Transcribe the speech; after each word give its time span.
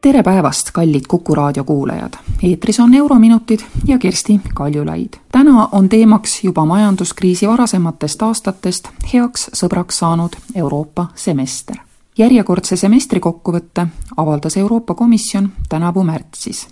tere 0.00 0.22
päevast, 0.22 0.70
kallid 0.72 1.04
Kuku 1.08 1.34
raadio 1.34 1.64
kuulajad! 1.64 2.12
eetris 2.42 2.80
on 2.80 2.94
Eurominutid 2.94 3.60
ja 3.86 3.98
Kersti 3.98 4.40
Kaljulaid. 4.54 5.08
täna 5.32 5.68
on 5.72 5.88
teemaks 5.88 6.44
juba 6.44 6.64
majanduskriisi 6.64 7.48
varasematest 7.48 8.22
aastatest 8.22 8.88
heaks 9.12 9.50
sõbraks 9.54 9.98
saanud 9.98 10.36
Euroopa 10.54 11.06
semester. 11.14 11.76
järjekordse 12.18 12.76
semestri 12.76 13.20
kokkuvõtte 13.20 13.86
avaldas 14.16 14.56
Euroopa 14.56 14.94
Komisjon 14.94 15.52
tänavu 15.68 16.04
märtsis. 16.04 16.68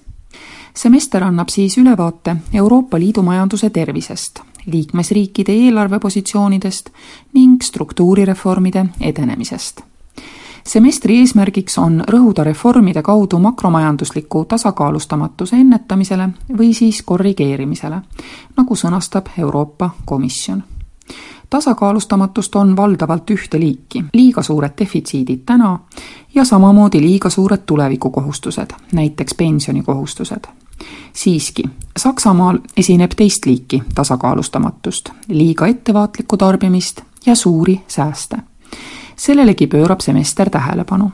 semester 0.74 1.24
annab 1.24 1.48
siis 1.48 1.78
ülevaate 1.78 2.36
Euroopa 2.52 2.98
Liidu 2.98 3.22
majanduse 3.22 3.70
tervisest, 3.70 4.40
liikmesriikide 4.66 5.52
eelarvepositsioonidest 5.52 6.90
ning 7.34 7.62
struktuurireformide 7.62 8.86
edenemisest 9.00 9.80
semestri 10.66 11.18
eesmärgiks 11.20 11.78
on 11.78 12.02
rõhuda 12.10 12.44
reformide 12.44 13.02
kaudu 13.02 13.38
makromajandusliku 13.38 14.44
tasakaalustamatuse 14.44 15.56
ennetamisele 15.56 16.28
või 16.58 16.74
siis 16.74 17.02
korrigeerimisele, 17.02 18.00
nagu 18.56 18.74
sõnastab 18.74 19.26
Euroopa 19.38 19.90
Komisjon. 20.04 20.62
tasakaalustamatust 21.50 22.56
on 22.56 22.76
valdavalt 22.76 23.30
ühte 23.30 23.60
liiki, 23.60 24.04
liiga 24.12 24.42
suured 24.42 24.72
defitsiidid 24.78 25.42
täna 25.46 25.78
ja 26.34 26.44
samamoodi 26.44 27.00
liiga 27.00 27.30
suured 27.30 27.62
tulevikukohustused, 27.66 28.70
näiteks 28.92 29.34
pensionikohustused 29.34 30.46
siiski, 31.12 31.62
Saksamaal 31.96 32.58
esineb 32.76 33.10
teist 33.16 33.46
liiki 33.46 33.82
tasakaalustamatust, 33.94 35.08
liiga 35.28 35.66
ettevaatlikku 35.66 36.36
tarbimist 36.36 37.00
ja 37.26 37.34
suuri 37.34 37.80
sääste 37.88 38.36
sellelegi 39.16 39.66
pöörab 39.66 40.00
semester 40.00 40.50
tähelepanu. 40.50 41.10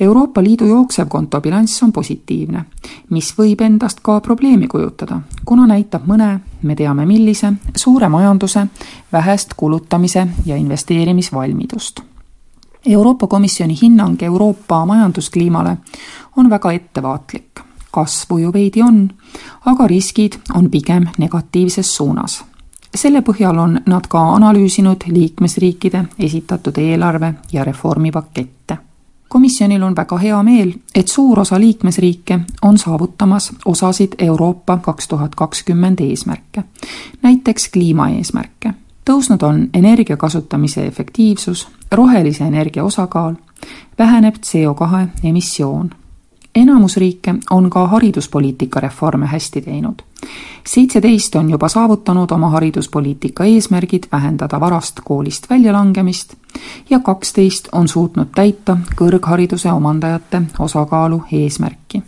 Euroopa 0.00 0.42
Liidu 0.42 0.66
jooksev 0.66 1.08
kontobilanss 1.08 1.82
on 1.82 1.92
positiivne, 1.92 2.64
mis 3.10 3.32
võib 3.38 3.60
endast 3.64 4.00
ka 4.04 4.20
probleemi 4.20 4.68
kujutada, 4.68 5.20
kuna 5.44 5.66
näitab 5.66 6.04
mõne, 6.04 6.40
me 6.62 6.76
teame 6.76 7.06
millise, 7.06 7.52
suure 7.76 8.08
majanduse 8.08 8.66
vähest 9.12 9.54
kulutamise 9.56 10.26
ja 10.46 10.56
investeerimisvalmidust. 10.56 12.00
Euroopa 12.86 13.26
Komisjoni 13.26 13.78
hinnang 13.82 14.22
Euroopa 14.22 14.84
majanduskliimale 14.86 15.76
on 16.36 16.50
väga 16.50 16.72
ettevaatlik. 16.72 17.60
kasvu 17.90 18.38
ju 18.38 18.52
veidi 18.52 18.82
on, 18.82 19.10
aga 19.64 19.86
riskid 19.86 20.36
on 20.54 20.70
pigem 20.70 21.06
negatiivses 21.18 21.96
suunas 21.96 22.44
selle 22.94 23.22
põhjal 23.22 23.58
on 23.58 23.80
nad 23.86 24.06
ka 24.08 24.20
analüüsinud 24.34 25.06
liikmesriikide 25.06 26.04
esitatud 26.18 26.78
eelarve 26.78 27.34
ja 27.52 27.64
reformipakette. 27.64 28.78
komisjonil 29.28 29.82
on 29.82 29.96
väga 29.96 30.18
hea 30.18 30.42
meel, 30.42 30.72
et 30.94 31.08
suur 31.08 31.40
osa 31.40 31.60
liikmesriike 31.60 32.40
on 32.62 32.78
saavutamas 32.78 33.52
osasid 33.64 34.14
Euroopa 34.18 34.78
kaks 34.78 35.08
tuhat 35.08 35.34
kakskümmend 35.34 36.00
eesmärke, 36.00 36.64
näiteks 37.22 37.68
kliimaeesmärke. 37.68 38.72
tõusnud 39.10 39.42
on 39.42 39.68
energia 39.74 40.16
kasutamise 40.16 40.86
efektiivsus, 40.86 41.68
rohelise 41.92 42.44
energia 42.44 42.84
osakaal, 42.84 43.34
väheneb 43.98 44.34
CO2 44.34 45.08
emissioon 45.24 45.90
enamus 46.56 46.96
riike 46.96 47.34
on 47.50 47.70
ka 47.70 47.86
hariduspoliitika 47.86 48.80
reforme 48.80 49.26
hästi 49.26 49.60
teinud. 49.60 49.94
seitseteist 50.66 51.34
on 51.34 51.50
juba 51.50 51.68
saavutanud 51.68 52.30
oma 52.30 52.48
hariduspoliitika 52.50 53.44
eesmärgid 53.44 54.04
vähendada 54.12 54.60
varast 54.60 55.00
koolist 55.04 55.50
väljalangemist 55.50 56.34
ja 56.90 56.98
kaksteist 56.98 57.68
on 57.72 57.88
suutnud 57.88 58.28
täita 58.34 58.76
kõrghariduse 58.96 59.72
omandajate 59.72 60.42
osakaalu 60.58 61.22
eesmärki. 61.32 62.02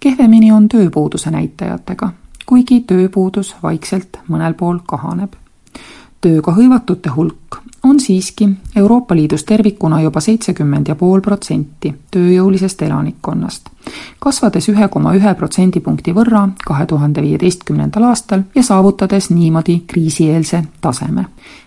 kehvemini 0.00 0.52
on 0.52 0.68
tööpuuduse 0.68 1.30
näitajatega, 1.30 2.10
kuigi 2.46 2.80
tööpuudus 2.80 3.56
vaikselt 3.62 4.18
mõnel 4.28 4.54
pool 4.54 4.78
kahaneb 4.86 5.41
tööga 6.22 6.54
hõivatute 6.54 7.10
hulk 7.10 7.58
on 7.82 8.00
siiski 8.00 8.48
Euroopa 8.76 9.16
Liidus 9.16 9.44
tervikuna 9.44 10.00
juba 10.02 10.20
seitsekümmend 10.20 10.88
ja 10.88 10.94
pool 10.94 11.20
protsenti 11.20 11.90
tööjõulisest 12.14 12.82
elanikkonnast, 12.86 13.68
kasvades 14.22 14.68
ühe 14.70 14.88
koma 14.88 15.14
ühe 15.18 15.34
protsendipunkti 15.34 16.14
võrra 16.14 16.46
kahe 16.64 16.86
tuhande 16.86 17.22
viieteistkümnendal 17.22 18.06
aastal 18.12 18.46
ja 18.54 18.62
saavutades 18.62 19.30
niimoodi 19.30 19.82
kriisieelse 19.86 20.64
taseme. 20.80 21.26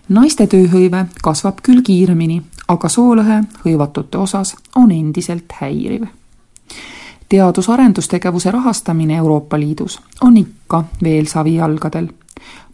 naiste 0.09 0.47
tööhõive 0.47 1.05
kasvab 1.23 1.61
küll 1.61 1.81
kiiremini, 1.83 2.41
aga 2.67 2.89
soolõhe 2.89 3.43
hõivatute 3.65 4.17
osas 4.17 4.55
on 4.75 4.91
endiselt 4.91 5.51
häiriv 5.61 6.07
teadus-arendustegevuse 7.29 8.51
rahastamine 8.51 9.15
Euroopa 9.15 9.59
Liidus 9.59 9.99
on 10.21 10.37
ikka 10.37 10.83
veel 11.03 11.25
savijalgadel 11.25 12.07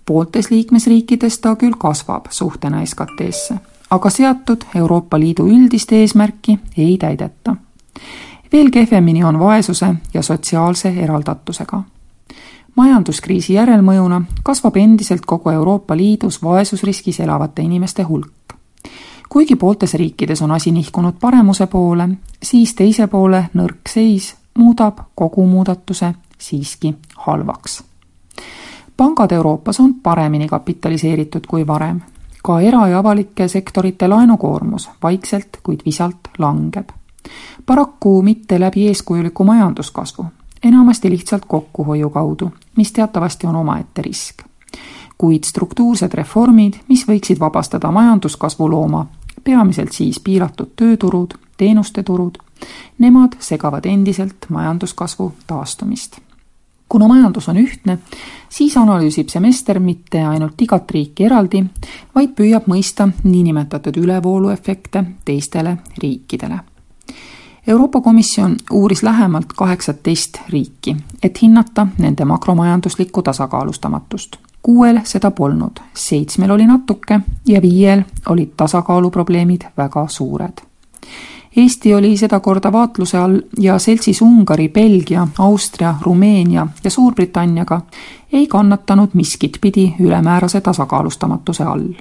pooltes 0.05 0.51
liikmesriikides 0.51 1.39
ta 1.39 1.55
küll 1.55 1.73
kasvab 1.77 2.25
suhtena 2.29 2.85
SKT-sse, 2.85 3.55
aga 3.89 4.09
seatud 4.09 4.65
Euroopa 4.75 5.19
Liidu 5.19 5.47
üldist 5.47 5.91
eesmärki 5.91 6.59
ei 6.77 6.97
täideta. 6.97 7.55
veel 8.51 8.69
kehvemini 8.69 9.23
on 9.23 9.39
vaesuse 9.39 9.95
ja 10.13 10.21
sotsiaalse 10.21 10.89
eraldatusega. 10.89 11.83
majanduskriisi 12.75 13.53
järelmõjuna 13.53 14.21
kasvab 14.43 14.75
endiselt 14.75 15.25
kogu 15.25 15.49
Euroopa 15.49 15.97
Liidus 15.97 16.43
vaesusriskis 16.43 17.19
elavate 17.19 17.61
inimeste 17.61 18.03
hulk. 18.03 18.53
kuigi 19.29 19.55
pooltes 19.55 19.93
riikides 19.93 20.41
on 20.41 20.51
asi 20.51 20.71
nihkunud 20.71 21.13
paremuse 21.21 21.67
poole, 21.67 22.09
siis 22.43 22.73
teise 22.73 23.07
poole 23.07 23.49
nõrk 23.53 23.87
seis 23.89 24.35
muudab 24.57 24.99
kogu 25.15 25.45
muudatuse 25.45 26.13
siiski 26.37 26.95
halvaks 27.17 27.83
pangad 29.01 29.31
Euroopas 29.31 29.79
on 29.79 29.93
paremini 29.93 30.47
kapitaliseeritud 30.47 31.41
kui 31.47 31.67
varem. 31.67 32.01
ka 32.43 32.61
era- 32.61 32.87
ja 32.87 32.99
avalike 32.99 33.47
sektorite 33.47 34.07
laenukoormus 34.07 34.89
vaikselt, 35.03 35.47
kuid 35.63 35.79
visalt 35.85 36.17
langeb. 36.37 36.89
paraku 37.65 38.21
mitte 38.21 38.59
läbi 38.59 38.87
eeskujuliku 38.87 39.43
majanduskasvu, 39.43 40.25
enamasti 40.63 41.09
lihtsalt 41.09 41.45
kokkuhoiu 41.47 42.09
kaudu, 42.09 42.51
mis 42.77 42.91
teatavasti 42.91 43.47
on 43.47 43.55
omaette 43.55 44.01
risk. 44.01 44.35
kuid 45.17 45.43
struktuursed 45.43 46.13
reformid, 46.13 46.73
mis 46.87 47.07
võiksid 47.07 47.39
vabastada 47.39 47.91
majanduskasvu 47.91 48.69
looma, 48.69 49.05
peamiselt 49.43 49.91
siis 49.91 50.19
piiratud 50.19 50.69
tööturud, 50.75 51.33
teenuste 51.57 52.03
turud, 52.03 52.37
nemad 52.99 53.35
segavad 53.39 53.85
endiselt 53.85 54.45
majanduskasvu 54.49 55.33
taastumist 55.47 56.21
kuna 56.91 57.07
majandus 57.07 57.49
on 57.49 57.57
ühtne, 57.57 57.97
siis 58.49 58.75
analüüsib 58.77 59.29
semester 59.31 59.79
mitte 59.79 60.25
ainult 60.27 60.59
igat 60.61 60.91
riiki 60.91 61.23
eraldi, 61.23 61.63
vaid 62.15 62.33
püüab 62.35 62.67
mõista 62.67 63.07
niinimetatud 63.23 63.95
ülevooluefekte 64.01 65.03
teistele 65.25 65.77
riikidele. 66.03 66.59
Euroopa 67.67 68.01
Komisjon 68.01 68.55
uuris 68.71 69.03
lähemalt 69.03 69.53
kaheksateist 69.55 70.41
riiki, 70.49 70.95
et 71.23 71.41
hinnata 71.41 71.87
nende 71.97 72.25
makromajanduslikku 72.25 73.21
tasakaalustamatust. 73.21 74.35
kuuel 74.61 74.99
seda 75.03 75.31
polnud, 75.31 75.79
seitsmel 75.93 76.51
oli 76.51 76.67
natuke 76.67 77.19
ja 77.47 77.61
viiel 77.61 78.03
olid 78.29 78.51
tasakaaluprobleemid 78.57 79.61
väga 79.77 80.05
suured 80.07 80.61
Eesti 81.55 81.95
oli 81.95 82.17
sedakorda 82.17 82.71
vaatluse 82.71 83.17
all 83.17 83.39
ja 83.59 83.79
seltsis 83.79 84.21
Ungari, 84.21 84.69
Belgia, 84.69 85.27
Austria, 85.39 85.95
Rumeenia 86.01 86.67
ja 86.83 86.89
Suurbritanniaga 86.89 87.81
ei 88.33 88.47
kannatanud 88.47 89.09
miskit 89.13 89.57
pidi 89.61 89.93
ülemäärase 89.99 90.61
tasakaalustamatuse 90.61 91.63
all. 91.63 91.93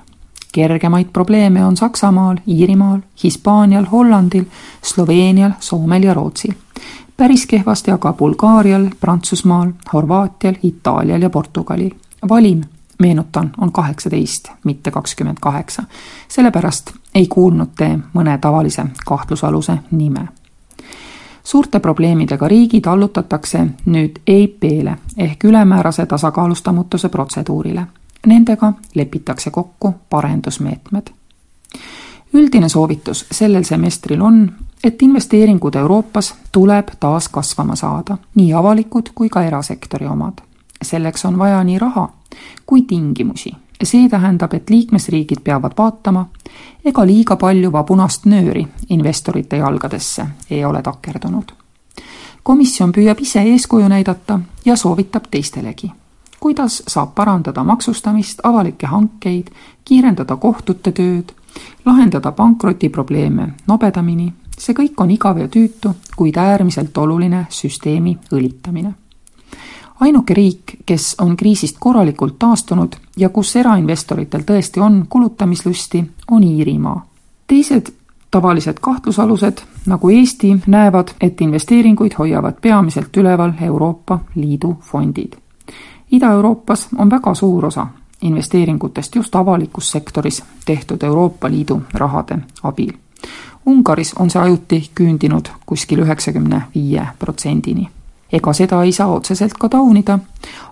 kergemaid 0.52 1.06
probleeme 1.12 1.64
on 1.64 1.76
Saksamaal, 1.76 2.36
Iirimaal, 2.48 2.98
Hispaanial, 3.24 3.84
Hollandil, 3.84 4.44
Sloveenial, 4.82 5.50
Soomel 5.60 6.02
ja 6.02 6.14
Rootsil. 6.14 6.52
päris 7.16 7.46
kehvasti 7.46 7.90
aga 7.90 8.12
Bulgaarial, 8.12 8.86
Prantsusmaal, 9.00 9.70
Horvaatial, 9.92 10.54
Itaalial 10.62 11.22
ja 11.22 11.30
Portugalil. 11.30 11.90
valim 12.28 12.60
meenutan, 13.00 13.50
on 13.58 13.72
kaheksateist, 13.72 14.48
mitte 14.64 14.90
kakskümmend 14.90 15.36
kaheksa. 15.40 15.82
sellepärast 16.28 16.90
ei 17.14 17.26
kuulnud 17.26 17.68
te 17.76 17.98
mõne 18.14 18.38
tavalise 18.38 18.84
kahtlusaluse 19.06 19.78
nime. 19.90 20.28
suurte 21.44 21.80
probleemidega 21.80 22.48
riigid 22.48 22.86
allutatakse 22.86 23.66
nüüd 23.86 24.20
EIP-le 24.26 24.96
ehk 25.16 25.44
ülemäärase 25.44 26.06
tasakaalustamatuse 26.06 27.08
protseduurile. 27.08 27.86
Nendega 28.26 28.72
lepitakse 28.94 29.50
kokku 29.50 29.94
parendusmeetmed. 30.10 31.10
üldine 32.34 32.68
soovitus 32.68 33.26
sellel 33.30 33.62
semestril 33.62 34.20
on, 34.20 34.52
et 34.84 35.02
investeeringud 35.02 35.74
Euroopas 35.74 36.34
tuleb 36.52 36.88
taas 37.00 37.28
kasvama 37.28 37.76
saada, 37.76 38.18
nii 38.34 38.54
avalikud 38.54 39.10
kui 39.14 39.28
ka 39.28 39.42
erasektori 39.42 40.06
omad. 40.06 40.49
Selleks 40.82 41.24
on 41.24 41.38
vaja 41.38 41.64
nii 41.64 41.78
raha 41.78 42.08
kui 42.66 42.82
tingimusi. 42.82 43.52
see 43.84 44.08
tähendab, 44.08 44.54
et 44.54 44.70
liikmesriigid 44.70 45.40
peavad 45.44 45.72
vaatama, 45.78 46.26
ega 46.84 47.06
liiga 47.06 47.36
palju 47.36 47.72
vabunast 47.72 48.26
nööri 48.26 48.66
investorite 48.88 49.56
jalgadesse 49.56 50.26
ei 50.50 50.64
ole 50.64 50.82
takerdunud. 50.82 51.52
komisjon 52.42 52.92
püüab 52.92 53.20
ise 53.20 53.42
eeskuju 53.42 53.88
näidata 53.88 54.40
ja 54.64 54.76
soovitab 54.76 55.24
teistelegi 55.30 55.92
kuidas 56.40 56.82
saab 56.88 57.14
parandada 57.14 57.64
maksustamist, 57.64 58.40
avalikke 58.42 58.86
hankeid, 58.86 59.50
kiirendada 59.84 60.36
kohtute 60.36 60.92
tööd, 60.92 61.32
lahendada 61.84 62.32
pankrotiprobleeme 62.32 63.48
nobedamini, 63.68 64.32
see 64.58 64.74
kõik 64.76 65.00
on 65.04 65.10
igav 65.10 65.40
ja 65.40 65.48
tüütu, 65.48 65.94
kuid 66.16 66.36
äärmiselt 66.36 66.98
oluline 66.98 67.46
süsteemi 67.50 68.16
õlitamine. 68.32 68.94
Ainuke 70.00 70.34
riik, 70.34 70.62
kes 70.86 71.14
on 71.18 71.36
kriisist 71.36 71.76
korralikult 71.80 72.38
taastunud 72.38 72.96
ja 73.16 73.28
kus 73.28 73.56
erainvestoritel 73.56 74.40
tõesti 74.40 74.80
on 74.80 75.06
kulutamislusti, 75.08 76.04
on 76.30 76.42
Iirimaa. 76.42 77.06
teised 77.46 77.92
tavalised 78.30 78.78
kahtlusalused, 78.80 79.58
nagu 79.86 80.10
Eesti, 80.10 80.56
näevad, 80.66 81.08
et 81.20 81.40
investeeringuid 81.40 82.12
hoiavad 82.18 82.54
peamiselt 82.62 83.16
üleval 83.16 83.52
Euroopa 83.60 84.18
Liidu 84.34 84.76
fondid. 84.80 85.32
Ida-Euroopas 86.12 86.88
on 86.98 87.10
väga 87.10 87.34
suur 87.34 87.66
osa 87.66 87.86
investeeringutest 88.22 89.14
just 89.14 89.36
avalikus 89.36 89.90
sektoris 89.90 90.44
tehtud 90.66 91.02
Euroopa 91.02 91.50
Liidu 91.50 91.82
rahade 91.94 92.38
abil. 92.62 92.92
Ungaris 93.66 94.14
on 94.18 94.30
see 94.30 94.42
ajuti 94.42 94.90
küündinud 94.94 95.48
kuskil 95.66 95.98
üheksakümne 95.98 96.62
viie 96.74 97.06
protsendini. 97.18 97.88
Ega 98.32 98.52
seda 98.52 98.82
ei 98.84 98.92
saa 98.92 99.08
otseselt 99.08 99.52
ka 99.52 99.68
taunida, 99.68 100.18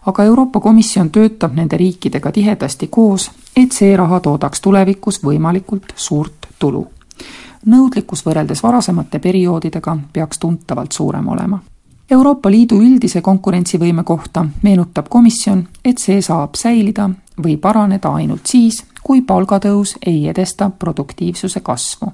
aga 0.07 0.25
Euroopa 0.25 0.61
Komisjon 0.61 1.11
töötab 1.11 1.55
nende 1.55 1.77
riikidega 1.77 2.33
tihedasti 2.33 2.87
koos, 2.87 3.31
et 3.57 3.73
see 3.73 3.97
raha 3.97 4.21
toodaks 4.21 4.61
tulevikus 4.61 5.23
võimalikult 5.25 5.93
suurt 5.97 6.49
tulu. 6.59 6.87
nõudlikkus 7.67 8.27
võrreldes 8.27 8.63
varasemate 8.63 9.19
perioodidega 9.19 9.97
peaks 10.13 10.39
tuntavalt 10.39 10.93
suurem 10.93 11.29
olema 11.29 11.59
Euroopa 12.11 12.49
Liidu 12.51 12.79
üldise 12.81 13.21
konkurentsivõime 13.21 14.01
kohta 14.05 14.47
meenutab 14.63 15.11
komisjon, 15.13 15.67
et 15.85 16.01
see 16.01 16.23
saab 16.25 16.55
säilida 16.57 17.11
või 17.37 17.59
paraneda 17.61 18.15
ainult 18.17 18.49
siis, 18.49 18.79
kui 19.05 19.21
palgatõus 19.21 19.99
ei 20.07 20.23
edesta 20.29 20.71
produktiivsuse 20.71 21.61
kasvu. 21.61 22.09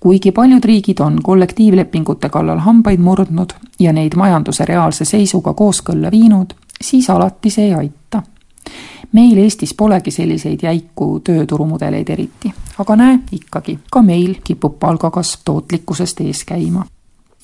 Kuigi 0.00 0.32
paljud 0.32 0.64
riigid 0.64 1.00
on 1.00 1.22
kollektiivlepingute 1.22 2.28
kallal 2.28 2.58
hambaid 2.58 3.00
murdnud 3.00 3.52
ja 3.78 3.92
neid 3.92 4.16
majanduse 4.16 4.64
reaalse 4.64 5.04
seisuga 5.04 5.54
kooskõlla 5.54 6.10
viinud, 6.10 6.54
siis 6.80 7.10
alati 7.10 7.50
see 7.50 7.64
ei 7.64 7.74
aita. 7.74 8.22
meil 9.12 9.38
Eestis 9.38 9.74
polegi 9.74 10.10
selliseid 10.10 10.62
jäiku 10.62 11.20
tööturumudeleid 11.24 12.10
eriti, 12.10 12.52
aga 12.78 12.96
näe, 12.96 13.18
ikkagi, 13.32 13.78
ka 13.90 14.02
meil 14.02 14.36
kipub 14.44 14.78
palgakasv 14.78 15.44
tootlikkusest 15.44 16.20
ees 16.20 16.44
käima 16.44 16.86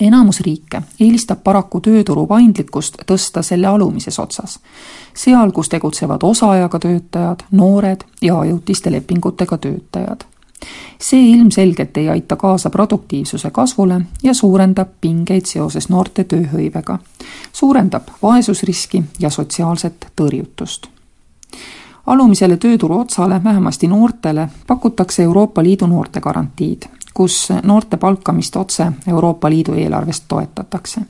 enamus 0.01 0.41
riike 0.41 0.83
eelistab 1.01 1.41
paraku 1.45 1.81
tööturu 1.81 2.27
paindlikkust 2.27 2.99
tõsta 3.07 3.43
selle 3.43 3.67
alumises 3.67 4.19
otsas, 4.19 4.59
seal, 5.15 5.53
kus 5.53 5.69
tegutsevad 5.73 6.23
osaajaga 6.23 6.79
töötajad, 6.79 7.47
noored 7.51 8.05
ja 8.23 8.39
ajutiste 8.41 8.93
lepingutega 8.93 9.59
töötajad. 9.59 10.27
See 11.01 11.31
ilmselgelt 11.31 11.97
ei 11.97 12.09
aita 12.09 12.37
kaasa 12.37 12.71
produktiivsuse 12.71 13.51
kasvule 13.51 14.01
ja 14.23 14.35
suurendab 14.35 14.89
pingeid 15.01 15.47
seoses 15.47 15.89
noorte 15.89 16.25
tööhõivega, 16.25 16.99
suurendab 17.53 18.11
vaesusriski 18.23 19.03
ja 19.21 19.31
sotsiaalset 19.31 20.07
tõrjutust 20.17 20.87
alumisele 22.07 22.57
tööturu 22.57 23.01
otsale, 23.01 23.45
vähemasti 23.45 23.89
noortele, 23.89 24.49
pakutakse 24.67 25.23
Euroopa 25.23 25.63
Liidu 25.63 25.87
noortegarantiid, 25.87 26.83
kus 27.15 27.49
noorte 27.63 27.97
palkamist 27.97 28.57
otse 28.57 28.93
Euroopa 29.09 29.51
Liidu 29.51 29.75
eelarvest 29.75 30.25
toetatakse. 30.29 31.01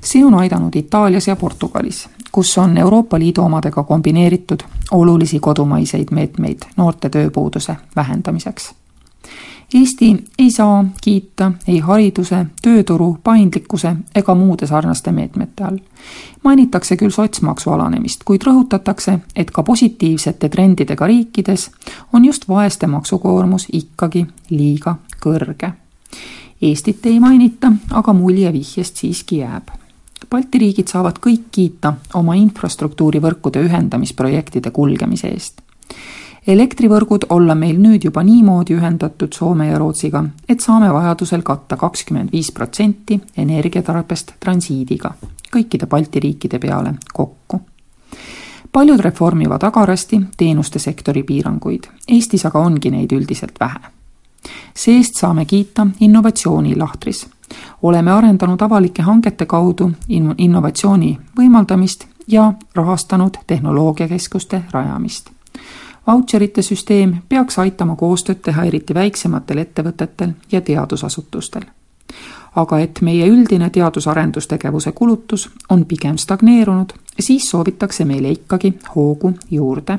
see 0.00 0.24
on 0.24 0.34
aidanud 0.34 0.74
Itaalias 0.74 1.28
ja 1.28 1.36
Portugalis, 1.36 2.08
kus 2.32 2.58
on 2.58 2.78
Euroopa 2.78 3.18
Liidu 3.18 3.42
omadega 3.42 3.82
kombineeritud 3.82 4.60
olulisi 4.90 5.40
kodumaiseid 5.40 6.08
meetmeid 6.10 6.58
noorte 6.76 7.08
tööpuuduse 7.08 7.76
vähendamiseks 7.96 8.74
Eesti 9.74 10.24
ei 10.38 10.50
saa 10.50 10.84
kiita 11.02 11.52
ei 11.68 11.78
hariduse, 11.78 12.46
tööturu, 12.62 13.18
paindlikkuse 13.24 13.96
ega 14.14 14.34
muude 14.34 14.66
sarnaste 14.66 15.12
meetmete 15.12 15.64
all. 15.64 15.78
mainitakse 16.44 16.96
küll 16.96 17.10
sotsmaksu 17.10 17.70
alanemist, 17.70 18.22
kuid 18.24 18.46
rõhutatakse, 18.46 19.18
et 19.36 19.50
ka 19.50 19.62
positiivsete 19.62 20.48
trendidega 20.48 21.06
riikides 21.06 21.70
on 22.12 22.24
just 22.24 22.48
vaeste 22.48 22.86
maksukoormus 22.86 23.66
ikkagi 23.72 24.26
liiga 24.50 24.94
kõrge. 25.26 25.72
Eestit 26.62 27.06
ei 27.06 27.18
mainita, 27.20 27.72
aga 27.90 28.12
mulje 28.12 28.52
vihjest 28.52 29.02
siiski 29.02 29.42
jääb. 29.42 29.74
Balti 30.30 30.58
riigid 30.58 30.88
saavad 30.88 31.18
kõik 31.18 31.50
kiita 31.50 31.94
oma 32.14 32.38
infrastruktuurivõrkude 32.38 33.66
ühendamisprojektide 33.66 34.70
kulgemise 34.70 35.34
eest 35.34 35.63
elektrivõrgud 36.46 37.26
olla 37.28 37.54
meil 37.54 37.78
nüüd 37.80 38.04
juba 38.04 38.22
niimoodi 38.22 38.74
ühendatud 38.74 39.32
Soome 39.32 39.68
ja 39.68 39.78
Rootsiga, 39.78 40.24
et 40.48 40.60
saame 40.60 40.92
vajadusel 40.92 41.42
katta 41.42 41.76
kakskümmend 41.76 42.32
viis 42.32 42.52
protsenti 42.52 43.20
energiatarbest 43.36 44.36
transiidiga 44.40 45.14
kõikide 45.54 45.86
Balti 45.86 46.20
riikide 46.20 46.58
peale 46.58 46.94
kokku. 47.12 47.60
paljud 48.72 49.00
reformivad 49.00 49.62
agarasti 49.62 50.20
teenuste 50.36 50.78
sektori 50.78 51.22
piiranguid, 51.22 51.84
Eestis 52.08 52.46
aga 52.46 52.58
ongi 52.58 52.90
neid 52.90 53.12
üldiselt 53.12 53.60
vähe. 53.60 53.78
see-eest 54.74 55.14
saame 55.20 55.44
kiita 55.44 55.86
innovatsiooni 56.00 56.76
lahtris. 56.76 57.26
oleme 57.82 58.12
arendanud 58.12 58.62
avalike 58.62 59.02
hangete 59.02 59.46
kaudu 59.46 59.92
innovatsiooni 60.38 61.18
võimaldamist 61.38 62.06
ja 62.26 62.52
rahastanud 62.74 63.36
tehnoloogiakeskuste 63.46 64.62
rajamist 64.70 65.30
vautšerite 66.06 66.62
süsteem 66.62 67.14
peaks 67.28 67.58
aitama 67.58 67.96
koostööd 67.96 68.42
teha 68.44 68.64
eriti 68.64 68.94
väiksematel 68.94 69.58
ettevõtetel 69.58 70.34
ja 70.52 70.60
teadusasutustel. 70.60 71.62
aga 72.56 72.78
et 72.78 73.00
meie 73.02 73.26
üldine 73.26 73.70
teadus-arendustegevuse 73.70 74.92
kulutus 74.92 75.48
on 75.70 75.84
pigem 75.84 76.16
stagneerunud, 76.16 76.92
siis 77.20 77.50
soovitakse 77.50 78.04
meile 78.04 78.30
ikkagi 78.30 78.74
hoogu 78.96 79.32
juurde 79.50 79.98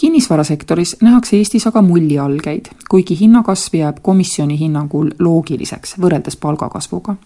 kinnisvarasektoris 0.00 0.96
nähakse 1.02 1.36
Eestis 1.36 1.66
aga 1.66 1.82
mullialgeid, 1.82 2.66
kuigi 2.88 3.20
hinnakasv 3.20 3.74
jääb 3.74 3.96
komisjoni 4.02 4.58
hinnangul 4.58 5.10
loogiliseks 5.18 5.94
võrreldes 6.00 6.36
palgakasvuga 6.36 7.16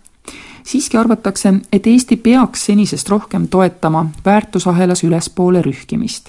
siiski 0.69 0.97
arvatakse, 0.97 1.55
et 1.73 1.87
Eesti 1.87 2.17
peaks 2.17 2.67
senisest 2.67 3.09
rohkem 3.09 3.49
toetama 3.49 4.07
väärtusahelas 4.25 5.05
ülespoole 5.05 5.63
rühkimist 5.63 6.29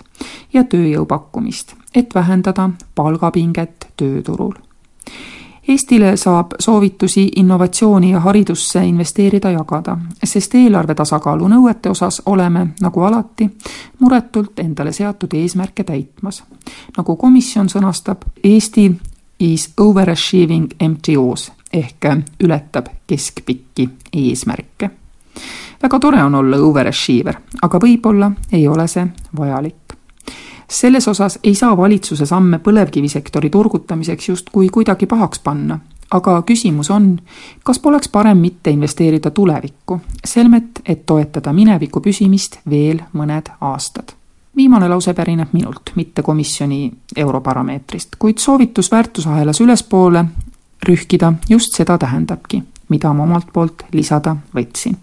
ja 0.53 0.63
tööjõu 0.63 1.05
pakkumist, 1.05 1.75
et 1.95 2.15
vähendada 2.15 2.69
palgapinget 2.95 3.87
tööturul. 3.97 4.53
Eestile 5.67 6.15
saab 6.17 6.55
soovitusi 6.59 7.27
innovatsiooni 7.35 8.11
ja 8.11 8.19
haridusse 8.19 8.85
investeerida 8.85 9.51
jagada, 9.51 9.97
sest 10.23 10.55
eelarve 10.55 10.95
tasakaalu 10.95 11.47
nõuete 11.47 11.91
osas 11.91 12.21
oleme, 12.25 12.67
nagu 12.81 13.03
alati, 13.05 13.49
muretult 13.99 14.59
endale 14.59 14.91
seatud 14.91 15.33
eesmärke 15.33 15.83
täitmas. 15.83 16.43
nagu 16.97 17.15
komisjon 17.15 17.69
sõnastab, 17.69 18.25
Eesti 18.43 18.91
is 19.39 19.73
overachieving 19.77 20.73
MTO-s 20.89 21.58
ehk 21.73 22.05
ületab 22.43 22.87
keskpikki 23.07 23.89
eesmärke. 24.13 24.89
väga 25.83 25.99
tore 25.99 26.23
on 26.23 26.35
olla 26.35 26.57
overachiever, 26.57 27.35
aga 27.61 27.79
võib-olla 27.79 28.31
ei 28.51 28.67
ole 28.67 28.87
see 28.87 29.07
vajalik. 29.37 29.93
selles 30.67 31.07
osas 31.07 31.39
ei 31.43 31.55
saa 31.55 31.77
valitsuse 31.77 32.25
samme 32.25 32.59
põlevkivisektori 32.59 33.49
turgutamiseks 33.49 34.29
justkui 34.29 34.69
kuidagi 34.69 35.05
pahaks 35.05 35.39
panna, 35.39 35.79
aga 36.11 36.41
küsimus 36.41 36.91
on, 36.91 37.19
kas 37.63 37.79
poleks 37.79 38.09
parem 38.09 38.37
mitte 38.37 38.69
investeerida 38.69 39.31
tulevikku, 39.31 40.01
selmet, 40.25 40.81
et 40.85 41.05
toetada 41.05 41.53
mineviku 41.53 42.01
püsimist 42.01 42.59
veel 42.69 43.01
mõned 43.13 43.51
aastad 43.61 44.19
viimane 44.59 44.89
lause 44.89 45.13
pärineb 45.13 45.53
minult, 45.53 45.91
mitte 45.95 46.21
komisjoni 46.21 46.91
Europarameetrist, 47.15 48.17
kuid 48.19 48.37
soovitus 48.37 48.91
väärtusahelas 48.91 49.61
ülespoole 49.61 50.25
rühkida 50.87 51.33
just 51.49 51.75
seda 51.75 51.97
tähendabki, 51.97 52.63
mida 52.89 53.13
ma 53.13 53.23
omalt 53.23 53.47
poolt 53.53 53.83
lisada 53.93 54.35
võtsin. 54.55 54.97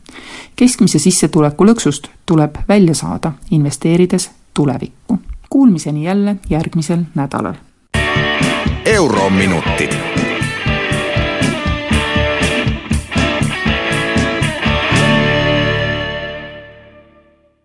keskmise 0.56 0.98
sissetuleku 0.98 1.66
lõksust 1.66 2.08
tuleb 2.26 2.58
välja 2.68 2.94
saada, 2.94 3.32
investeerides 3.50 4.30
tulevikku. 4.54 5.18
Kuulmiseni 5.50 6.04
jälle 6.04 6.36
järgmisel 6.50 7.04
nädalal. 7.14 7.54
Eurominutid 8.84 10.15